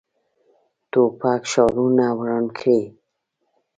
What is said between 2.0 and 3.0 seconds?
وران کړي.